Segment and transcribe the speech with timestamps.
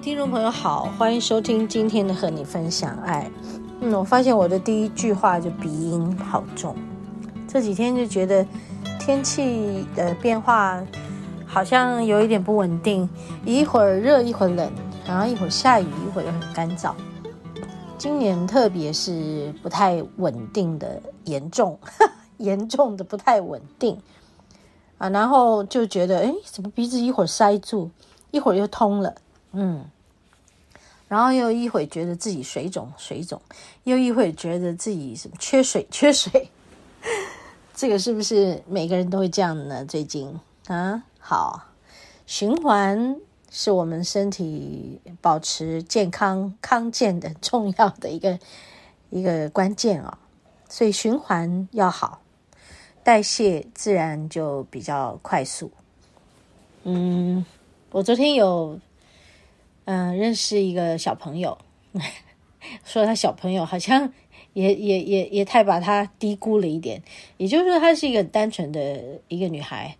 [0.00, 3.28] 听众朋友好，欢迎收听今天的和你分享爱。
[3.80, 6.76] 嗯，我发现我的第一句话就鼻音好重，
[7.48, 8.46] 这几天就觉得
[9.00, 10.80] 天气的变化
[11.44, 13.08] 好像有一点不稳定，
[13.44, 14.70] 一会儿热一会儿冷，
[15.04, 16.92] 然后一会儿下雨一会儿又很干燥。
[17.98, 21.76] 今年特别是不太稳定的严重，
[22.38, 23.98] 严重的不太稳定
[24.98, 27.90] 啊，然后就觉得哎，怎么鼻子一会儿塞住，
[28.30, 29.12] 一会儿又通了。
[29.52, 29.84] 嗯，
[31.08, 33.40] 然后又一会觉得自己水肿水肿，
[33.84, 36.50] 又一会觉得自己什么缺水 缺水，
[37.74, 39.84] 这个是不是每个人都会这样呢？
[39.86, 41.64] 最近啊，好，
[42.26, 43.16] 循环
[43.50, 48.38] 是我们身体保持健康康健的重要的一个
[49.08, 50.18] 一个关键啊，
[50.68, 52.20] 所以循环要好，
[53.02, 55.72] 代谢自然就比较快速。
[56.84, 57.46] 嗯，
[57.90, 58.78] 我昨天有。
[59.90, 61.56] 嗯，认识一个小朋友，
[62.84, 64.12] 说他小朋友好像
[64.52, 67.02] 也也也也太把他低估了一点。
[67.38, 69.96] 也就是说，她是一个单纯的一个女孩，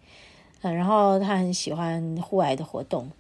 [0.61, 3.11] 嗯，然后她很喜欢户外的活动，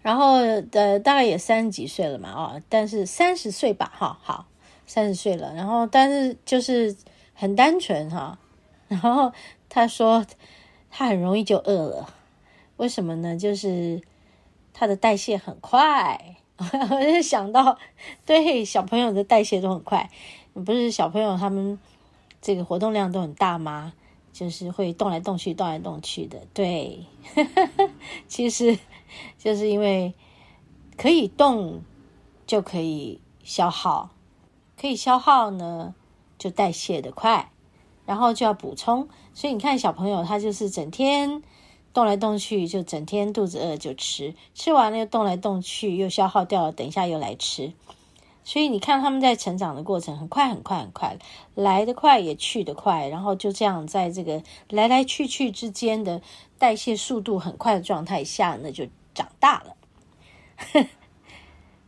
[0.00, 0.36] 然后
[0.72, 4.46] 呃，大概也三十几岁了嘛，哦，但是三十岁吧，哈，好，
[4.86, 6.96] 三十岁了，然后但是就是
[7.34, 8.38] 很单纯哈，
[8.88, 9.30] 然后
[9.68, 10.24] 她说
[10.88, 12.14] 她很容易就饿了，
[12.78, 13.36] 为什么呢？
[13.36, 14.00] 就是。
[14.78, 17.78] 他的代谢很快， 我就想到，
[18.26, 20.10] 对小朋友的代谢都很快。
[20.52, 21.78] 不是小朋友他们
[22.42, 23.94] 这个活动量都很大吗？
[24.34, 26.42] 就是会动来动去、动来动去的。
[26.52, 27.06] 对，
[28.28, 28.78] 其实
[29.38, 30.12] 就是因为
[30.98, 31.80] 可以动
[32.46, 34.10] 就可以消耗，
[34.78, 35.94] 可以消耗呢
[36.36, 37.50] 就代谢的快，
[38.04, 39.08] 然后就要补充。
[39.32, 41.42] 所以你看小朋友他就是整天。
[41.96, 47.72] 动来动去，就整天肚子饿就吃，吃完了又动来动去，又消耗掉了，等一下又来吃。
[48.44, 51.16] 所以你看他们在成长的过程很快很快很快，
[51.54, 56.20] 来得快也去得快，然后就这样在这个来来去去之间的
[56.58, 59.74] 代谢速度很快的状态下，那就长大了。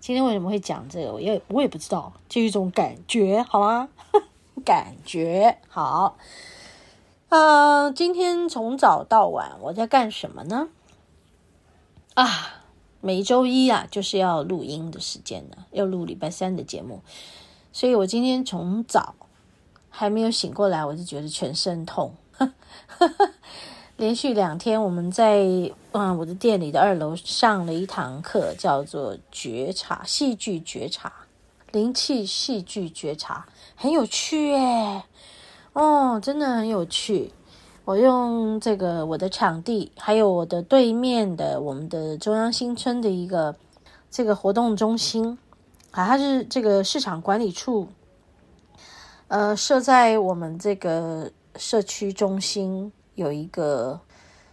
[0.00, 1.12] 今天为什么会讲这个？
[1.12, 3.90] 我也我也不知道，就一种感觉，好吗？
[4.64, 6.16] 感觉好。
[7.30, 10.68] 呃，今天从早到晚我在干什么呢？
[12.14, 12.62] 啊，
[13.02, 17.02] 每周一啊就是要录音的时间呢，要录礼拜三的节目，
[17.70, 19.14] 所以我今天从早
[19.90, 22.14] 还没有醒过来，我就觉得全身痛。
[23.98, 25.44] 连续两天我们在
[25.92, 31.12] 嗯我的店里的二楼上了一堂课，叫做觉察戏剧觉察
[31.72, 33.46] 灵气戏剧觉察，
[33.76, 35.02] 很有趣耶。
[35.78, 37.32] 哦，真的很有趣。
[37.84, 43.54] 我用这个我的场地，还有我的对面的我们的中央新村的一个
[44.10, 45.38] 这个活动中心
[45.92, 47.86] 啊，它是这个市场管理处，
[49.28, 54.00] 呃，设在我们这个社区中心有一个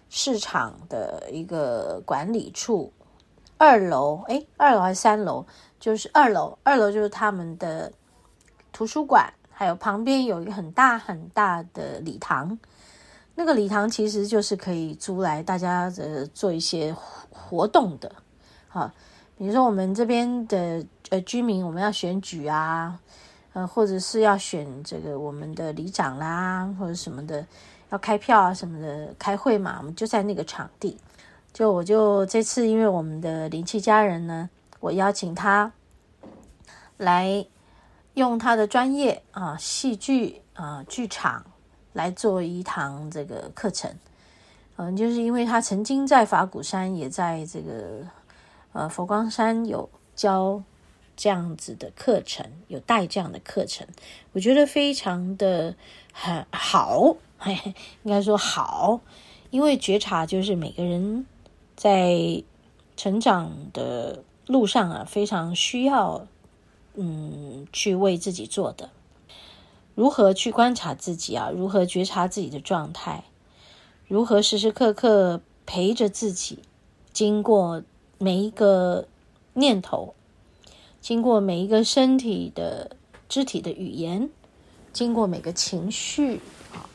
[0.09, 2.93] 市场的一个管理处，
[3.57, 5.43] 二楼，诶，二楼还是三楼？
[5.79, 7.91] 就是二楼，二楼就是他们的
[8.71, 9.33] 图书馆。
[9.57, 12.59] 还有旁边有一个很大很大的礼堂，
[13.35, 16.93] 那个礼堂其实就是可以租来大家呃做一些
[17.29, 18.11] 活动的，
[18.67, 18.91] 好，
[19.37, 22.99] 比如说我们这边的呃居民，我们要选举啊，
[23.53, 27.47] 呃或者是要选这个我们的里长啦，或者什么的，
[27.91, 30.97] 要开票啊什么的，开会嘛，我们就在那个场地。
[31.53, 34.49] 就我就这次因为我们的灵气家人呢，
[34.81, 35.72] 我邀请他
[36.97, 37.47] 来。
[38.16, 41.46] 用他的专业啊，戏剧啊，剧场
[41.94, 43.94] 来做一堂这个课程，
[44.78, 48.08] 嗯，就是因为他曾经在法鼓山，也在这个
[48.72, 50.64] 呃佛光山有教
[51.17, 53.85] 这样子的课程，有带这样的课程，
[54.32, 55.76] 我觉得非常的
[56.14, 59.02] 很好，嘿嘿，应该说好，
[59.50, 61.26] 因为觉察就是每个人
[61.76, 62.41] 在
[62.96, 66.26] 成长的路上啊，非常需要。
[66.97, 68.89] 嗯，去为自己做的，
[69.95, 71.49] 如何去观察自己啊？
[71.49, 73.25] 如何觉察自己的状态？
[74.07, 76.59] 如何时时刻刻陪着自己，
[77.11, 77.83] 经过
[78.17, 79.07] 每一个
[79.53, 80.13] 念头，
[81.01, 82.95] 经过每一个身体的
[83.27, 84.29] 肢体的语言，
[84.93, 86.39] 经过每个情绪
[86.71, 86.87] 啊，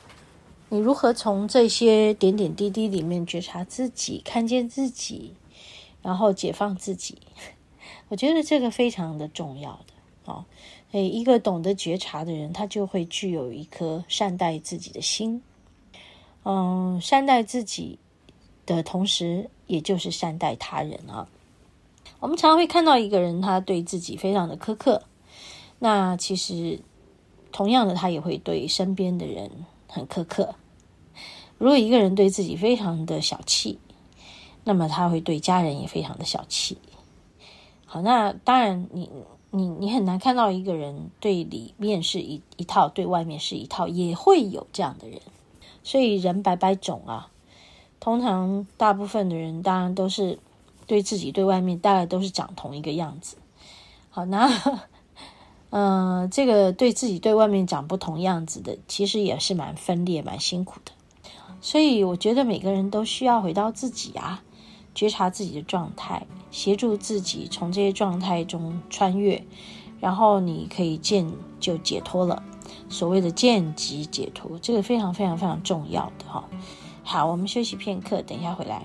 [0.68, 5.34] 你如何从这些点点滴滴里面觉察自己，看见自己，
[6.00, 7.18] 然后解放自己？
[8.08, 9.80] 我觉得这个非常的重要
[10.30, 10.46] 啊。
[10.92, 15.40] 诶，一个懂得觉察的人，他就会具有一颗善待自己的心。
[16.44, 17.98] 嗯，善待自己
[18.66, 21.28] 的同时，也就是善待他人啊。
[22.18, 25.04] 我们常常会看到一个人，他对自己非常的苛刻，
[25.78, 26.80] 那其实
[27.52, 29.48] 同样的，他也会对身边的人
[29.86, 30.56] 很苛刻。
[31.56, 33.78] 如果一个人对自己非常的小气，
[34.64, 36.78] 那么他会对家人也非常的小气。
[37.86, 39.08] 好，那当然你。
[39.50, 45.20] 你你很难看到一个人对里面是一一套，对外面是一套，也会有这样的人。
[45.82, 47.30] 所以人百百种啊，
[47.98, 50.38] 通常大部分的人当然都是
[50.86, 53.36] 对自己对外面大概都是长同一个样子。
[54.10, 54.46] 好，那
[55.70, 60.92] 嗯、呃，这个对自己对外面长不同样子的，其实也是蛮分裂、蛮辛苦的。
[61.60, 64.42] 所以我觉得每个人都需要回到自己啊，
[65.00, 66.26] 觉察自己的状态。
[66.50, 69.46] 协助自己从这些状态中穿越，
[69.98, 72.42] 然后你可以见就解脱了。
[72.90, 76.44] 所谓的见即解脱，这个非常非常非常重要的哈。
[77.02, 78.82] 好，我们休息片刻，等一下回来。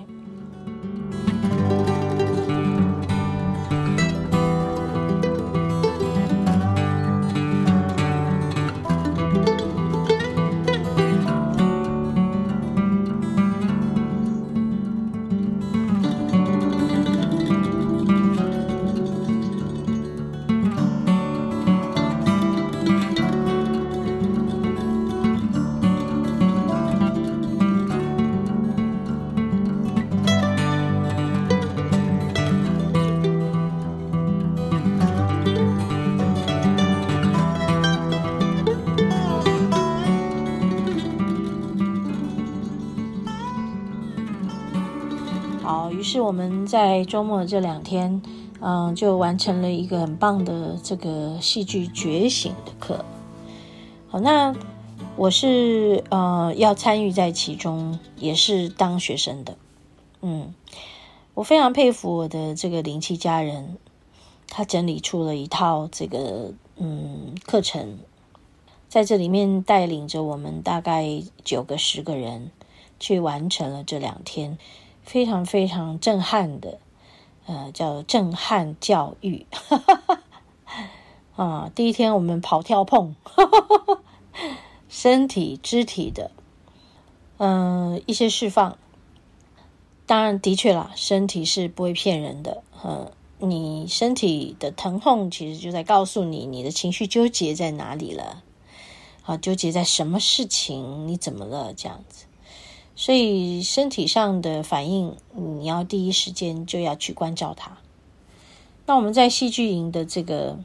[46.07, 48.21] 是我们在周末这两天，
[48.61, 53.03] 嗯，就完成了一个很棒的这个戏剧觉醒的课。
[54.07, 54.55] 好，那
[55.15, 59.57] 我是呃要参与在其中，也是当学生的。
[60.21, 60.53] 嗯，
[61.33, 63.77] 我非常佩服我的这个灵气家人，
[64.47, 67.97] 他整理出了一套这个嗯课程，
[68.87, 72.51] 在这里面带领着我们大概九个十个人
[72.99, 74.59] 去完成了这两天。
[75.05, 76.79] 非常非常震撼的，
[77.45, 79.45] 呃，叫震撼教育，
[81.37, 83.15] 啊，第一天我们跑跳碰，
[84.89, 86.31] 身体肢体的，
[87.37, 88.77] 嗯、一些释放。
[90.07, 98.43] 当然，的确啦，身体是不会骗人的，嗯，你身体的疼痛其实就在告诉你，你的情绪纠结在哪里了，
[99.23, 102.25] 啊，纠结在什么事情，你怎么了，这样子。
[102.95, 107.77] 所以身体上的反应，你要第一时间就要去关照它。
[108.85, 110.59] 那我们在戏剧营的这个，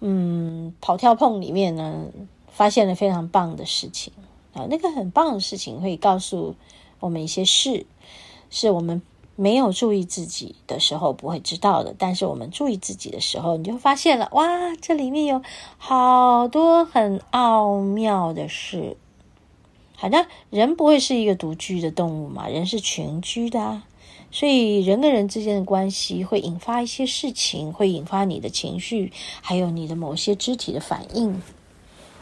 [0.00, 2.06] 嗯，跑跳碰里面呢，
[2.48, 4.12] 发现了非常棒的事情
[4.54, 4.66] 啊。
[4.68, 6.56] 那个很棒的事情会告诉
[6.98, 7.86] 我们一些事，
[8.50, 9.00] 是我们
[9.36, 11.94] 没有注意自己的时候不会知道的。
[11.96, 15.42] 但是我们注意自己的时候，你就发现了，哇，这里面有
[15.78, 18.96] 好多很奥妙的事。
[20.00, 23.82] 好的，人不会是一个独居的动物嘛，人是群居的，
[24.30, 31.42] 所以人跟人之间的关系会引发一些事情，会引发你的情绪，还有你的某些肢体的反应。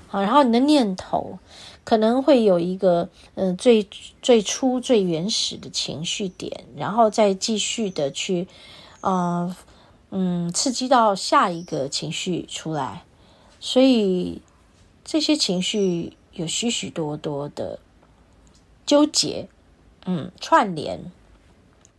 [0.08, 1.38] 好，然后你的念头
[1.85, 3.87] 可能会有一个，嗯、最
[4.20, 8.49] 最初最原始的情绪点，然后再继续的去，
[9.02, 9.54] 呃，
[10.11, 13.04] 嗯，刺激到下一个情绪出来，
[13.61, 14.42] 所以
[15.04, 16.14] 这些情绪。
[16.38, 17.78] 有许许多多的
[18.87, 19.49] 纠结，
[20.07, 21.11] 嗯，串联，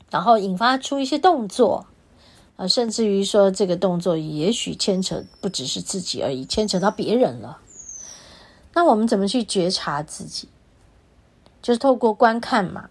[0.10, 1.86] 然后引发出一些动作，
[2.56, 7.60] 啊，甚至于说这个动作也许牵扯不只是自己而已，牵扯到别人了。
[8.74, 10.48] 那我们怎么去觉察自己？
[11.62, 12.90] 就是透过观看嘛。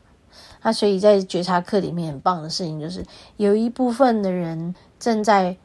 [0.63, 3.07] 那所以在觉察课里面很棒的事情就是，
[3.39, 5.57] 有一部分的人正在。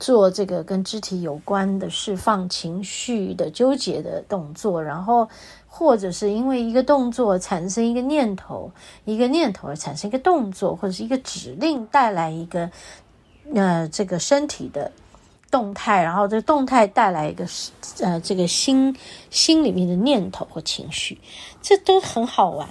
[0.00, 5.28] 做这个跟肢体有关的释放情绪的纠结的动作，然后
[5.68, 8.72] 或者是因为一个动作产生一个念头，
[9.04, 12.70] 一个念头而产生一个动作，或者是一个指令带来一个
[13.54, 14.90] 呃这个身体的
[15.50, 17.46] 动态，然后这个动态带来一个
[18.00, 18.96] 呃这个心
[19.28, 21.20] 心里面的念头或情绪，
[21.60, 22.66] 这都很好玩。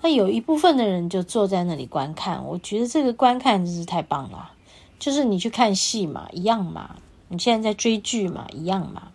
[0.00, 4.52] 那有一部分的人就坐在那里观看，我觉得这个观看真是太棒了。
[5.00, 9.08] 就是你去看戏嘛，一样嘛，你现在在追剧嘛，一样嘛。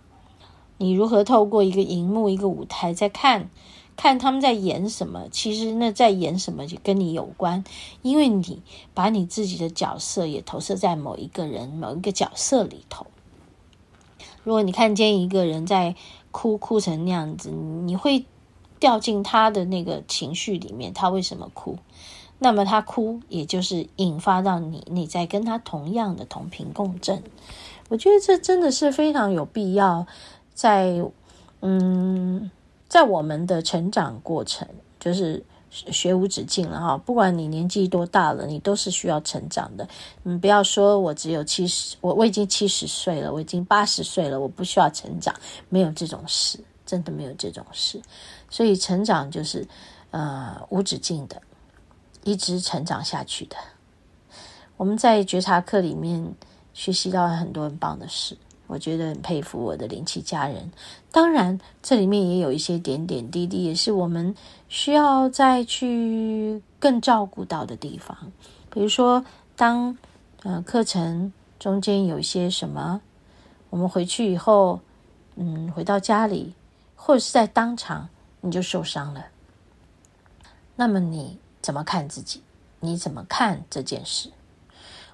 [0.77, 3.49] 你如何透过一个荧幕、一个舞台在看，
[3.95, 5.29] 看他们在演什么？
[5.31, 7.63] 其实那在演什么就跟你有关，
[8.01, 8.61] 因为你
[8.93, 13.07] 把你自己的角色也投射在某一个人、某一个角色里头。
[14.43, 15.95] 如果你看见一个人在
[16.31, 18.25] 哭，哭成那样子，你会
[18.79, 20.93] 掉进他的那个情绪里面。
[20.93, 21.77] 他为什么哭？
[22.39, 27.23] 那么他哭，也就是引发到你，你在跟他同样的同频共振。
[27.89, 30.05] 我觉得这真的是非常有必要。
[30.53, 31.03] 在，
[31.61, 32.49] 嗯，
[32.87, 34.67] 在我们的成长过程，
[34.99, 36.97] 就是学无止境了哈。
[36.97, 39.87] 不管你年纪多大了，你都是需要成长的。
[40.23, 45.35] 你不要说我只有七十，我我已经七十岁了，我已经八十岁了，我不需要成长，
[45.67, 48.01] 没有这种事，真的没有这种事。
[48.49, 49.67] 所以成长就是
[50.11, 51.41] 呃无止境的，
[52.25, 53.55] 一直成长下去的。
[54.75, 56.36] 我们在觉察课里面
[56.74, 58.38] 学习到了很多很棒的事。
[58.67, 60.72] 我觉得很佩服我的灵气家人，
[61.12, 64.36] 当然这里面也有一些点点滴滴，也是我们
[64.70, 68.17] 需要再去更照顾到的地方。
[68.72, 69.24] 比如说，
[69.55, 69.96] 当
[70.41, 73.00] 呃课程中间有一些什么，
[73.70, 74.79] 我们回去以后，
[75.36, 76.51] 嗯，回到家里
[76.96, 78.10] 或者是在当场
[78.41, 79.24] 你就受伤了，
[80.75, 82.43] 那么你怎么看自己？
[82.79, 84.29] 你怎么看这件事？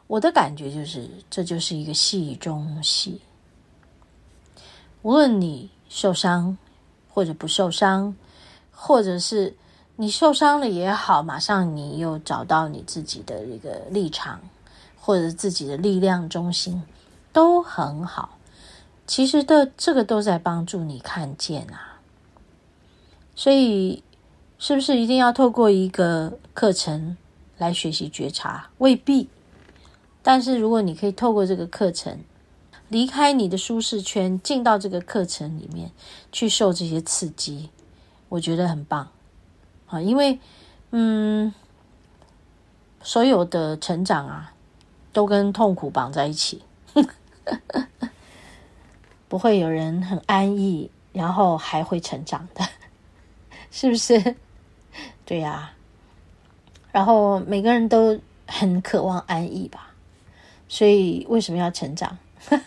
[0.07, 3.21] 我的感觉就是，这就是一个戏中戏。
[5.01, 6.57] 无论你受伤
[7.09, 8.13] 或者不受伤，
[8.69, 9.55] 或者是
[9.95, 14.41] 你受伤了也好，马上你又找到你自己的一个立场，
[14.99, 16.83] 或者自己的力量中心，
[17.31, 18.37] 都很好。
[19.07, 22.01] 其实的这个都在帮助你看见啊。
[23.37, 24.03] 所以，
[24.59, 27.17] 是不是一定要透过一个课程
[27.57, 28.69] 来学习觉察？
[28.77, 29.29] 未必。
[30.23, 32.19] 但是如果你可以透过这个课程，
[32.89, 35.91] 离开你的舒适圈，进到这个课程里面
[36.31, 37.69] 去受这些刺激，
[38.29, 39.09] 我觉得很棒
[39.87, 40.01] 啊！
[40.01, 40.39] 因为，
[40.91, 41.53] 嗯，
[43.01, 44.53] 所有的成长啊，
[45.11, 46.61] 都跟痛苦绑在一起，
[49.27, 52.63] 不会有人很安逸，然后还会成长的，
[53.71, 54.35] 是不是？
[55.25, 55.73] 对呀。
[56.91, 59.93] 然后每个人都很渴望安逸吧，
[60.67, 62.17] 所以为什么要成长？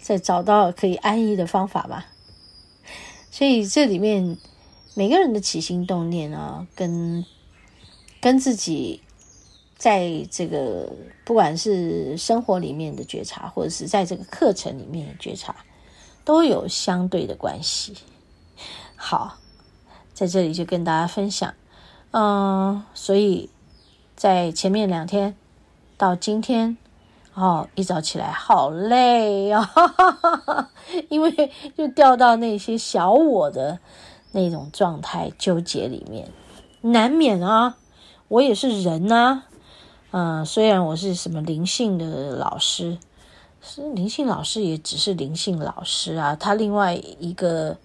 [0.00, 2.06] 再找到可以安逸的方法吧。
[3.30, 4.36] 所以这里面
[4.94, 7.24] 每个人的起心动念啊，跟
[8.20, 9.02] 跟自己
[9.76, 10.92] 在这个
[11.24, 15.54] 不管是生活里面的觉察，或者是在这个课程里面的觉察，
[16.24, 17.94] 都有相对的关系。
[18.96, 19.38] 好，
[20.12, 21.54] 在这里就跟大家分享，
[22.12, 23.50] 嗯，所以
[24.16, 25.36] 在前面两天
[25.96, 26.76] 到今天。
[27.34, 30.70] 哦，一早起来好累哦，哈哈哈，
[31.08, 33.78] 因为就掉到那些小我的
[34.32, 36.28] 那种状态纠结里面，
[36.80, 37.76] 难免啊。
[38.26, 39.44] 我也是人啊，
[40.10, 42.98] 嗯，虽然我是什么灵性的老师，
[43.62, 46.34] 是灵性老师，也只是灵性老师啊。
[46.34, 47.76] 他另外一个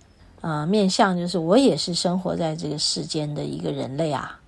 [0.43, 4.41] 呃面向就是，我也是生活在这个世间的一个人类啊，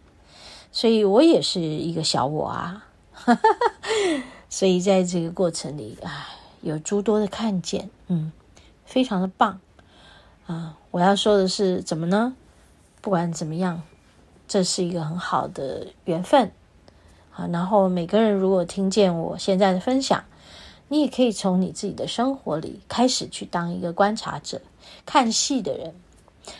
[0.73, 2.85] 所以我也是一个小我啊。
[3.13, 4.23] 哈哈哈。
[4.49, 6.27] 所以在这个过程里，哎，
[6.61, 8.31] 有诸多的看见，嗯，
[8.85, 9.59] 非常的棒
[10.47, 10.77] 啊！
[10.91, 12.35] 我要说的是，怎么呢？
[13.01, 13.81] 不管怎么样，
[14.47, 16.51] 这是一个很好的缘分
[17.33, 17.47] 啊。
[17.51, 20.23] 然后每个人如果听见我现在的分享，
[20.87, 24.61] 你也可以从你自己的生活里开始去当一个观察者，
[25.05, 25.93] 看戏的人。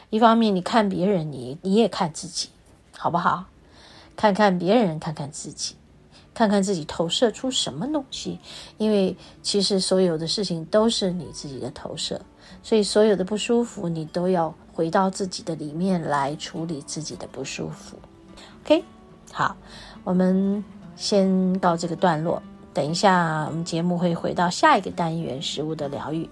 [0.10, 2.50] 一方面，你看别人，你你也看自己，
[2.98, 3.46] 好不好？
[4.16, 5.76] 看看别人，看看自己。
[6.34, 8.40] 看看自己投射出什么东西，
[8.78, 12.20] 因为其实所有的事情都是你自己的投射，
[12.62, 17.98] 所以所有的不舒服，你都要回到自己的里面来处理自己的不舒服。
[18.66, 18.84] OK，
[19.32, 19.56] 好，
[20.04, 20.62] 我们
[20.98, 26.30] 先到这个段落，等一下我们节目会回到下一个单元——食物的疗愈。